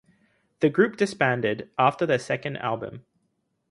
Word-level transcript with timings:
The 0.61 0.69
group 0.71 0.97
disbanded 0.97 1.69
after 1.77 2.07
their 2.07 2.17
second 2.17 2.57
album. 2.57 3.05